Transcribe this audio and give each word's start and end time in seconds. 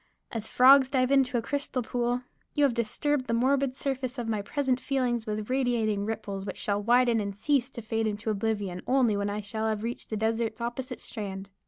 As 0.31 0.47
frogs 0.47 0.89
dive 0.89 1.11
into 1.11 1.37
a 1.37 1.43
crystal 1.43 1.83
pool, 1.83 2.23
you 2.55 2.63
have 2.63 2.73
disturbed 2.73 3.27
the 3.27 3.35
morbid 3.35 3.75
surface 3.75 4.17
of 4.17 4.27
my 4.27 4.41
present 4.41 4.79
feelings 4.79 5.27
with 5.27 5.47
radiating 5.51 6.05
ripples 6.07 6.43
which 6.43 6.57
shall 6.57 6.81
widen 6.81 7.19
and 7.19 7.35
cease 7.35 7.69
to 7.69 7.83
fade 7.83 8.07
into 8.07 8.31
oblivion 8.31 8.81
only 8.87 9.15
when 9.15 9.29
I 9.29 9.41
shall 9.41 9.67
have 9.67 9.83
reached 9.83 10.09
the 10.09 10.17
desert's 10.17 10.59
opposite 10.59 11.01
strand. 11.01 11.51